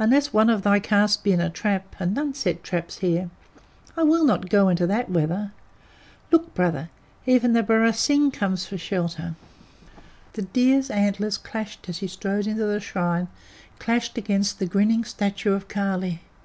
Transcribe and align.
"Unless 0.00 0.32
one 0.32 0.50
of 0.50 0.62
thy 0.62 0.80
caste 0.80 1.22
be 1.22 1.30
in 1.30 1.40
a 1.40 1.48
trap 1.48 1.94
and 2.00 2.12
none 2.12 2.34
set 2.34 2.64
traps 2.64 2.98
here 2.98 3.30
I 3.96 4.02
will 4.02 4.24
not 4.24 4.48
go 4.50 4.68
into 4.68 4.84
that 4.88 5.08
weather. 5.08 5.52
Look, 6.32 6.56
Brother, 6.56 6.90
even 7.24 7.52
the 7.52 7.62
barasingh 7.62 8.32
comes 8.32 8.66
for 8.66 8.76
shelter!" 8.76 9.36
The 10.32 10.42
deer's 10.42 10.90
antlers 10.90 11.38
clashed 11.38 11.88
as 11.88 11.98
he 11.98 12.08
strode 12.08 12.48
into 12.48 12.64
the 12.66 12.80
shrine, 12.80 13.28
clashed 13.78 14.18
against 14.18 14.58
the 14.58 14.66
grinning 14.66 15.04
statue 15.04 15.52
of 15.52 15.68
Kali. 15.68 16.22